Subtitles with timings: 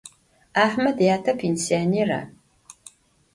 [0.63, 2.21] Ahmed yate pênsionêra?